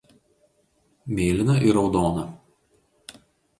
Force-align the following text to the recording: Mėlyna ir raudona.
Mėlyna 1.19 1.59
ir 1.69 1.79
raudona. 1.81 2.25